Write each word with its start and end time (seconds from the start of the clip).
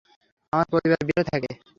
আমার 0.53 0.67
পরিবার 0.73 0.99
বিহারে 1.07 1.25
থাকে। 1.31 1.51